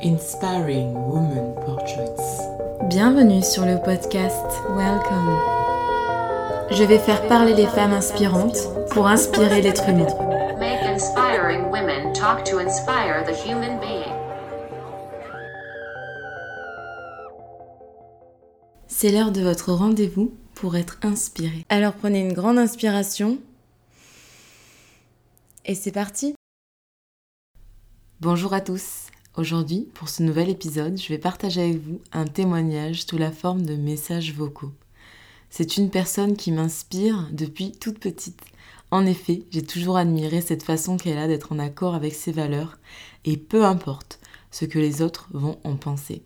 [0.00, 2.20] Inspiring Woman Portraits.
[2.88, 5.36] Bienvenue sur le podcast Welcome.
[6.70, 8.58] Je vais faire parler les femmes inspirantes
[8.90, 10.06] pour inspirer l'être humain.
[10.60, 14.14] Make inspiring women talk to inspire the human being.
[18.86, 21.64] C'est l'heure de votre rendez-vous pour être inspiré.
[21.70, 23.38] Alors prenez une grande inspiration.
[25.64, 26.36] Et c'est parti
[28.20, 29.07] Bonjour à tous
[29.38, 33.62] Aujourd'hui, pour ce nouvel épisode, je vais partager avec vous un témoignage sous la forme
[33.62, 34.72] de messages vocaux.
[35.48, 38.40] C'est une personne qui m'inspire depuis toute petite.
[38.90, 42.78] En effet, j'ai toujours admiré cette façon qu'elle a d'être en accord avec ses valeurs,
[43.24, 44.18] et peu importe
[44.50, 46.22] ce que les autres vont en penser.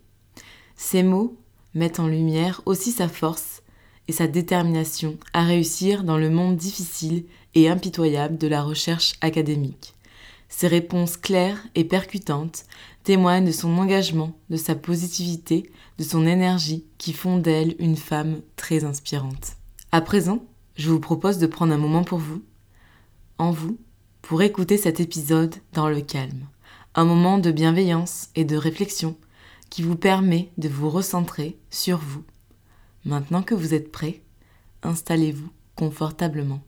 [0.75, 1.37] Ces mots
[1.75, 3.61] mettent en lumière aussi sa force
[4.07, 9.93] et sa détermination à réussir dans le monde difficile et impitoyable de la recherche académique.
[10.55, 12.65] Ses réponses claires et percutantes
[13.03, 18.39] témoignent de son engagement, de sa positivité, de son énergie qui font d'elle une femme
[18.55, 19.53] très inspirante.
[19.91, 20.45] À présent,
[20.75, 22.43] je vous propose de prendre un moment pour vous,
[23.39, 23.79] en vous,
[24.21, 26.47] pour écouter cet épisode dans le calme.
[26.93, 29.17] Un moment de bienveillance et de réflexion
[29.71, 32.23] qui vous permet de vous recentrer sur vous.
[33.05, 34.21] Maintenant que vous êtes prêt,
[34.83, 36.61] installez-vous confortablement.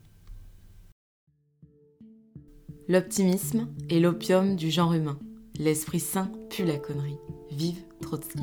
[2.88, 5.18] L'optimisme est l'opium du genre humain.
[5.58, 7.18] L'esprit sain pue la connerie.
[7.50, 8.38] Vive Trotsky.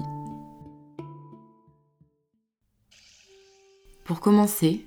[4.04, 4.86] Pour commencer,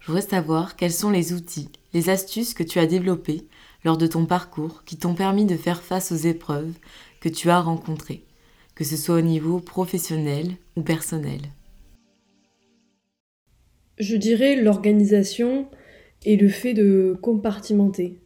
[0.00, 3.48] je voudrais savoir quels sont les outils, les astuces que tu as développés
[3.82, 6.74] lors de ton parcours qui t'ont permis de faire face aux épreuves
[7.22, 8.24] que tu as rencontrées,
[8.74, 11.40] que ce soit au niveau professionnel ou personnel.
[13.98, 15.66] Je dirais l'organisation
[16.26, 18.18] et le fait de compartimenter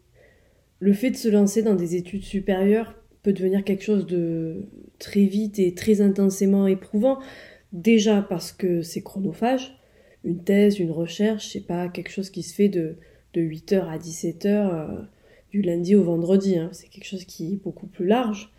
[0.83, 4.66] le fait de se lancer dans des études supérieures peut devenir quelque chose de
[4.98, 7.20] très vite et très intensément éprouvant.
[7.72, 9.78] Déjà parce que c'est chronophage.
[10.24, 12.96] Une thèse, une recherche, c'est pas quelque chose qui se fait de,
[13.34, 15.02] de 8h à 17h euh,
[15.52, 16.58] du lundi au vendredi.
[16.58, 16.70] Hein.
[16.73, 18.51] C'est quelque chose qui est beaucoup plus large.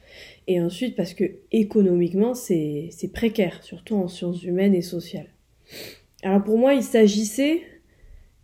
[0.47, 5.27] Et ensuite parce que économiquement c'est précaire, surtout en sciences humaines et sociales.
[6.23, 7.63] Alors pour moi il s'agissait,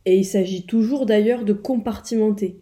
[0.04, 2.60] et il s'agit toujours d'ailleurs, de compartimenter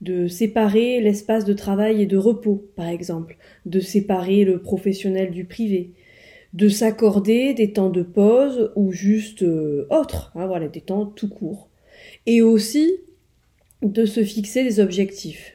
[0.00, 5.44] de séparer l'espace de travail et de repos, par exemple, de séparer le professionnel du
[5.44, 5.92] privé,
[6.52, 11.68] de s'accorder des temps de pause ou juste euh, autres, hein, des temps tout court,
[12.26, 12.92] et aussi
[13.82, 15.54] de se fixer des objectifs.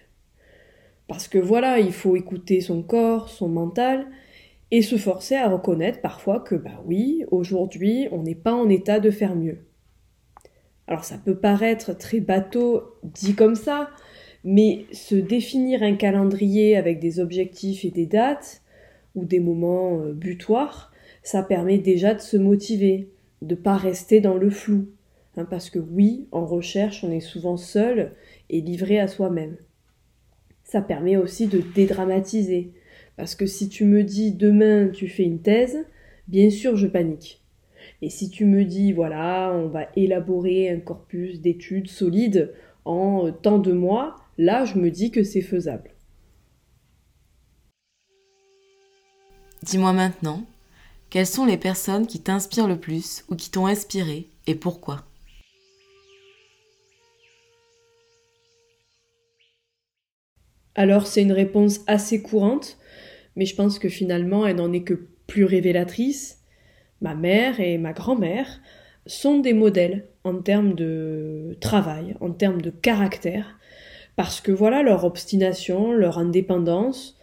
[1.08, 4.08] Parce que voilà, il faut écouter son corps, son mental,
[4.72, 9.00] et se forcer à reconnaître parfois que, bah oui, aujourd'hui, on n'est pas en état
[9.00, 9.60] de faire mieux.
[10.88, 13.90] Alors ça peut paraître très bateau dit comme ça,
[14.44, 18.62] mais se définir un calendrier avec des objectifs et des dates,
[19.16, 20.92] ou des moments euh, butoirs,
[21.24, 23.10] ça permet déjà de se motiver,
[23.42, 24.88] de pas rester dans le flou.
[25.38, 28.12] Hein, parce que oui, en recherche, on est souvent seul
[28.50, 29.58] et livré à soi-même.
[30.64, 32.72] Ça permet aussi de dédramatiser.
[33.18, 35.86] Parce que si tu me dis demain tu fais une thèse,
[36.28, 37.42] bien sûr je panique.
[38.02, 42.54] Et si tu me dis voilà, on va élaborer un corpus d'études solides
[42.86, 45.92] en euh, tant de mois, Là, je me dis que c'est faisable.
[49.62, 50.48] Dis-moi maintenant,
[51.12, 55.06] quelles sont les personnes qui t'inspirent le plus ou qui t'ont inspiré et pourquoi?
[60.74, 62.80] Alors c'est une réponse assez courante,
[63.36, 66.40] mais je pense que finalement elle n'en est que plus révélatrice.
[67.00, 68.60] Ma mère et ma grand-mère
[69.06, 73.60] sont des modèles en termes de travail, en termes de caractère,
[74.22, 77.18] parce que voilà leur obstination, leur indépendance,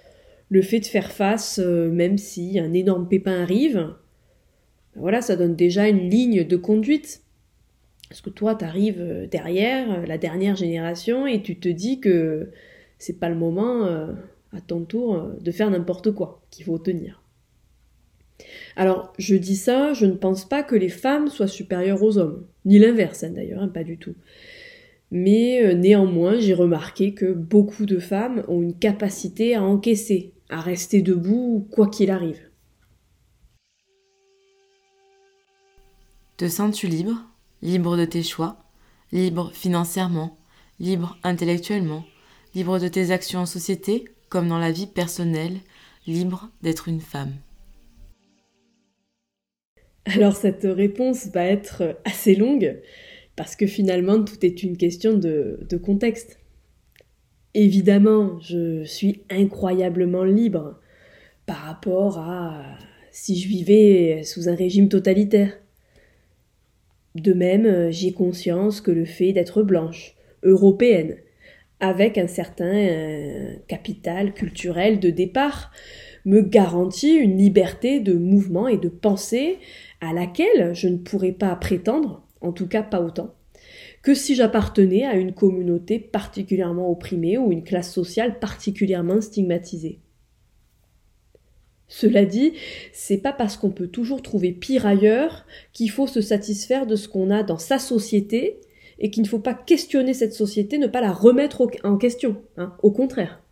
[0.49, 3.97] le fait de faire face, euh, même si un énorme pépin arrive, ben
[4.97, 7.23] voilà, ça donne déjà une ligne de conduite.
[8.09, 12.01] Parce que toi, tu arrives euh, derrière, euh, la dernière génération, et tu te dis
[12.01, 12.51] que
[12.99, 13.85] c'est pas le moment,
[14.53, 17.23] à ton tour, de faire n'importe quoi, qu'il faut tenir.
[18.75, 22.45] Alors, je dis ça, je ne pense pas que les femmes soient supérieures aux hommes,
[22.65, 24.17] ni l'inverse hein, d'ailleurs, hein, pas du tout.
[25.11, 30.61] Mais euh, néanmoins, j'ai remarqué que beaucoup de femmes ont une capacité à encaisser, à
[30.61, 32.41] rester debout quoi qu'il arrive.
[36.37, 37.17] Te sens-tu libre?
[37.63, 38.59] Libre de tes choix?
[39.11, 40.39] Libre financièrement?
[40.79, 42.05] Libre intellectuellement?
[42.55, 45.59] Libre de tes actions en société comme dans la vie personnelle?
[46.07, 47.33] Libre d'être une femme?
[50.05, 52.79] Alors cette réponse va être assez longue,
[53.39, 56.41] parce que finalement, tout est une question de, contexte.
[57.55, 60.81] Évidemment, je suis incroyablement libre,
[61.47, 62.65] par rapport à
[63.13, 65.57] si je vivais sous un régime totalitaire.
[67.15, 71.15] De même, j'ai conscience que le fait d'être blanche, européenne,
[71.79, 75.71] avec un certain euh, capital culturel de départ,
[76.25, 79.59] me garantit une liberté de mouvement et de pensée
[80.01, 83.35] à laquelle je ne pourrais pas prétendre, en tout cas pas autant,
[84.03, 90.01] que si j'appartenais à une communauté particulièrement opprimée ou une classe sociale particulièrement stigmatisée.
[91.89, 92.53] Cela dit,
[92.93, 97.09] c'est pas parce qu'on peut toujours trouver pire ailleurs qu'il faut se satisfaire de ce
[97.09, 98.61] qu'on a dans sa société
[98.99, 102.75] et qu'il ne faut pas questionner cette société, ne pas la remettre en question, hein,
[102.83, 103.43] au contraire.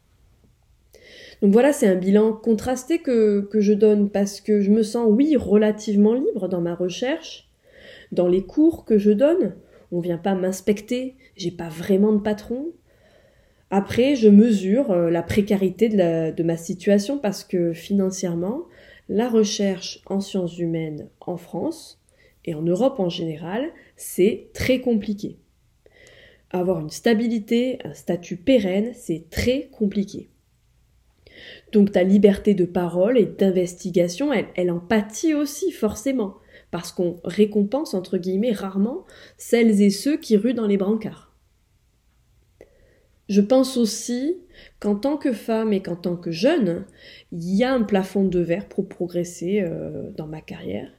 [1.43, 5.07] Donc voilà, c'est un bilan contrasté que, que je donne parce que je me sens,
[5.11, 7.46] oui, relativement libre dans ma recherche,
[8.13, 9.55] dans les cours que je donne.
[9.93, 12.73] On vient pas m'inspecter, j'ai pas vraiment de patron.
[13.71, 18.63] Après, je mesure euh, la précarité de, ma situation parce que financièrement,
[19.09, 22.01] la recherche en sciences humaines en France
[22.45, 25.39] et en Europe en général, c'est très compliqué.
[26.51, 30.31] Avoir une stabilité, un statut pérenne, c'est très compliqué.
[31.73, 36.37] Donc ta liberté de parole et d'investigation, elle en pâtit aussi forcément,
[36.77, 39.07] parce qu'on récompense entre guillemets rarement
[39.39, 41.33] celles et ceux qui ruent dans les brancards.
[43.31, 44.37] Je pense aussi
[44.79, 46.85] qu'en tant que femme et qu'en tant que jeune,
[47.33, 50.91] il y a un plafond de verre pour progresser euh, dans ma carrière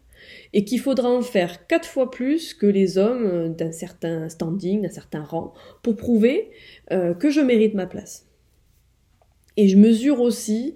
[0.52, 4.82] et qu'il faudra en faire quatre fois plus que les hommes euh, d'un certain standing,
[4.82, 5.54] d'un certain rang,
[5.84, 6.50] pour prouver
[6.92, 8.26] euh, que je mérite ma place.
[9.58, 10.74] Et je mesure aussi,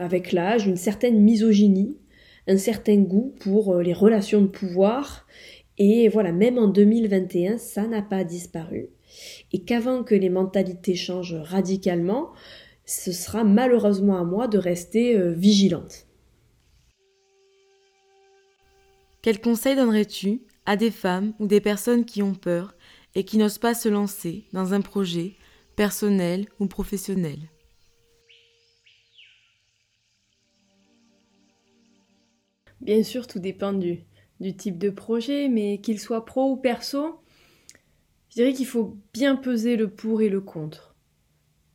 [0.00, 1.96] avec l'âge, une certaine misogynie,
[2.56, 5.26] certain goût pour les relations de pouvoir,
[5.78, 8.90] et voilà, même en 2021, ça n'a pas disparu.
[9.52, 12.30] Et qu'avant que les mentalités changent radicalement,
[12.84, 16.06] ce sera malheureusement à moi de rester vigilante.
[19.22, 22.74] Quel conseil donnerais-tu à des femmes ou des personnes qui ont peur
[23.14, 25.34] et qui n'osent pas se lancer dans un projet
[25.76, 27.38] personnel ou professionnel?
[32.80, 34.04] Bien sûr, tout dépend du,
[34.56, 37.20] type de projet, mais qu'il soit pro ou perso,
[38.30, 40.94] je dirais qu'il faut bien peser le pour et le contre.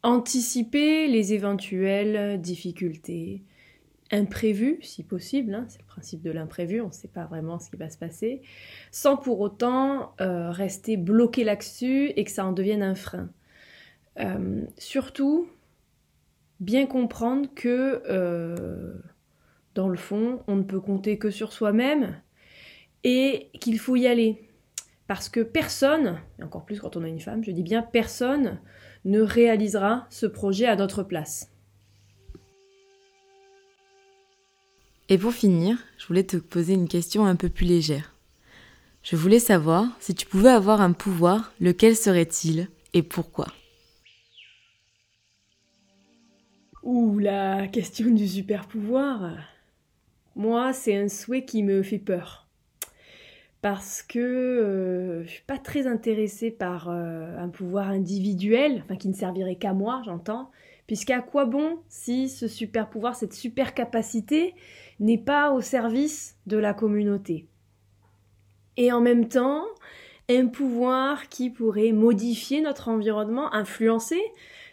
[0.03, 3.43] Anticiper les éventuelles difficultés,
[4.11, 7.69] imprévu, si possible, hein, c'est le principe de l'imprévu, on ne sait pas vraiment ce
[7.69, 8.41] qui va se passer,
[8.91, 13.29] sans pour autant euh, rester bloqué là-dessus et que ça en devienne un frein.
[14.19, 15.49] Euh, surtout,
[16.59, 18.95] bien comprendre que, euh,
[19.75, 22.15] dans le fond, on ne peut compter que sur soi-même
[23.03, 24.49] et qu'il faut y aller.
[25.07, 28.59] Parce que personne, et encore plus quand on a une femme, je dis bien personne,
[29.03, 31.51] ne réalisera ce projet à notre place.
[35.09, 38.15] Et pour finir, je voulais te poser une question un peu plus légère.
[39.03, 43.45] Je voulais savoir si tu pouvais avoir un pouvoir, lequel serait-il et pourquoi?
[46.81, 49.37] Ouh, la question du super pouvoir.
[50.35, 52.47] Moi, c'est un souhait qui me fait peur.
[53.61, 59.07] Parce que euh, je suis pas très intéressée par euh, un pouvoir individuel, enfin qui
[59.07, 60.51] ne servirait qu'à moi, j'entends.
[60.87, 64.53] Puisqu'à quoi bon si ce super pouvoir, cette super capacité,
[64.99, 67.47] n'est pas au service de la communauté?
[68.77, 69.63] Et en même temps,
[70.29, 74.21] un pouvoir qui pourrait modifier notre environnement, influencer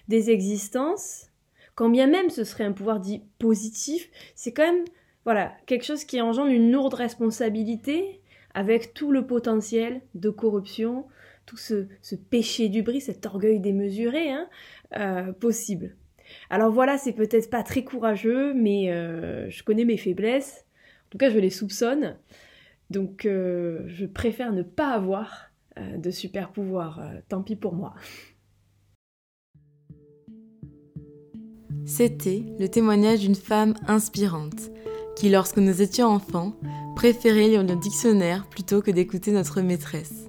[0.09, 1.29] des existences,
[1.75, 4.85] quand bien même ce serait un pouvoir dit positif, c'est quand même
[5.25, 8.21] voilà, quelque chose qui engendre une lourde responsabilité
[8.55, 11.07] avec tout le potentiel de corruption,
[11.47, 11.87] tout ce,
[12.31, 14.49] péché du bris, cet orgueil démesuré hein,
[14.97, 15.97] euh, possible.
[16.51, 20.67] Alors voilà, c'est peut-être pas très courageux, mais euh, je connais mes faiblesses.
[21.07, 22.17] En tout cas, je les soupçonne.
[22.91, 25.51] Donc euh, je préfère ne pas avoir
[25.97, 27.01] de super pouvoir.
[27.31, 27.95] tant pis pour moi.
[31.87, 34.71] C'était le témoignage d'une femme inspirante
[35.17, 36.55] qui, lorsque nous étions enfants,
[36.97, 40.29] préférait lire le dictionnaire plutôt que d'écouter notre maîtresse.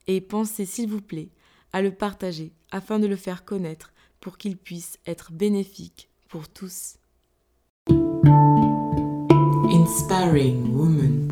[0.06, 1.30] Et pensez s'il vous plaît
[1.72, 6.96] à le partager afin de le faire connaître pour qu'il puisse être bénéfique pour tous.
[9.70, 11.28] Inspiring Woman